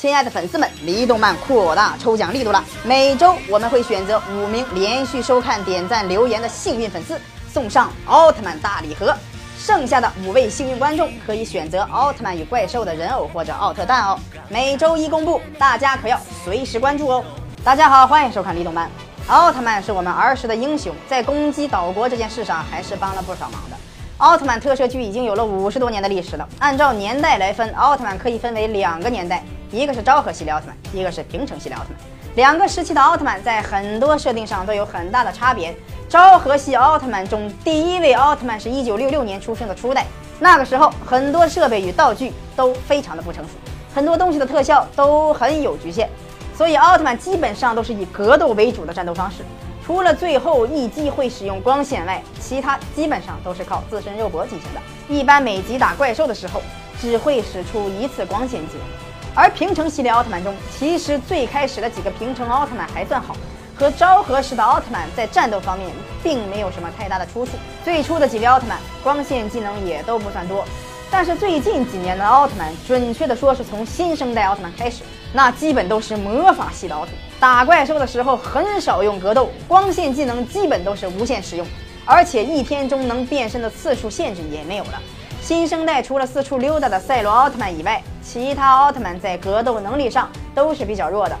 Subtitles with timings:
[0.00, 2.64] 亲爱的粉丝们，离动漫扩大抽奖力度了！
[2.82, 7.20] 每周我们会选择五名连续收看、点赞、留言的幸运粉丝，
[7.52, 9.14] 送上奥特曼大礼盒。
[9.58, 14.18] 剩下的五位幸运观众可以选择奥特曼与怪兽的人偶或者奥特蛋哦。
[14.48, 17.22] 每周一公布，大家可要随时关注哦。
[17.62, 18.90] 大家好，欢迎收看离动漫。
[19.26, 23.76] 奥特曼是我们儿时的英雄，在攻击岛国这件事上还是帮了不少忙的。
[24.20, 26.46] 奥特曼特摄剧已经有了五十多年的历史了。
[26.58, 29.42] 按照年代来分，奥特曼可以分为两个年代。
[29.72, 31.98] 一个是昭和系列奥特曼，一个是平成系列奥特曼。
[32.36, 35.74] 两个时期的奥特曼在很多设定上都有很大的差别。
[36.06, 40.04] 昭和系奥特曼中，第一位奥特曼是一九六六年出生的初代，
[40.38, 43.52] 那个时候很多设备与道具都非常的不成熟，
[43.94, 46.10] 很多东西的特效都很有局限，
[46.54, 49.38] 所以奥特曼基本上都是以格斗为主的战斗方式，
[49.84, 54.80] 除了最后一击会使用光线外，其他基本上都是靠自身肉搏进行的。
[55.08, 56.62] 一般每集打怪兽的时候，
[57.00, 58.86] 只会使出一次光线技能。
[59.34, 63.34] 而平成系列奥特曼中，其实最开始的几个平成奥特曼还算好，
[63.76, 65.88] 和昭和时的奥特曼在战斗方面
[66.22, 67.52] 并没有什么太大的出处。
[67.82, 70.64] 最初的几位奥特曼光线技能也都不算多，
[71.12, 81.66] 但是最近几年的奥特曼，准确的说是从新生代奥特曼开始，那基本都是魔法系的奥特曼，打怪兽的时候很少用格斗，光线技能基本都是无限使用，
[82.06, 85.02] 而且一天中能变身的次数限制也没有了。
[85.42, 91.36] 新生代除了四处溜达的赛罗奥特曼以外，其他奥特曼在格斗能力上都是比较弱的。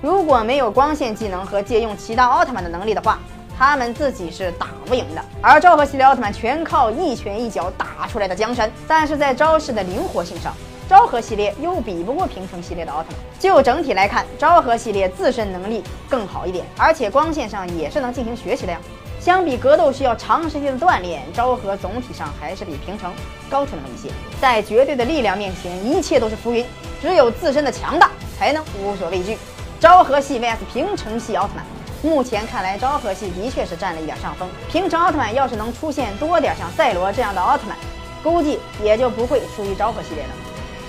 [0.00, 3.20] 如果没有光线技能和借用其他奥特曼的能力的话，
[3.58, 5.22] 他们自己是打不赢的。
[5.40, 10.52] 而昭和系列奥特曼全靠一拳一脚打出来的江山，但是在招式的灵活性上，
[10.88, 13.18] 昭和系列又比不过平成系列的奥特曼。
[13.38, 18.78] 就整体来看，昭和系列自身能力更好一点，而且光线上也是能进行学习的呀。
[19.20, 23.12] 相比格斗需要长时间的锻炼，昭和总体上还是比平成
[23.48, 24.12] 高出那么一些。
[24.40, 26.66] 在绝对的力量面前，一切都是浮云，
[27.00, 29.38] 只有自身的强大才能无所畏惧。
[29.78, 31.64] 昭和系 vs 平成系奥特曼，
[32.02, 34.48] 目前看来昭和系的确是占了一点上风。
[34.68, 37.76] 平成奥特曼要是能出现多点像赛罗这样的奥特曼，
[38.22, 40.30] 估计也就不会输于昭和系列了。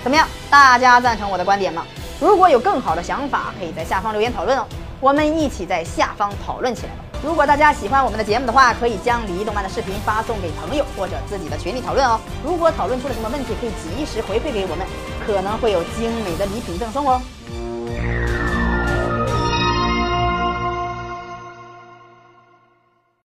[0.04, 1.86] 怎么样，大家赞成我的观点吗？
[2.20, 4.66] 如果有更好的想法，可以在下方留言讨论哦，
[5.00, 7.04] 我们一起在下方讨论起来吧。
[7.24, 12.20] 如果大家喜欢我们的节目的话，可以将李动漫的视频发送给朋友或者自己的群里讨论哦。
[12.44, 14.86] 如果讨论出了什么问题，可以及时回馈给我们，
[15.26, 17.22] 可能会有精美的礼品赠送哦。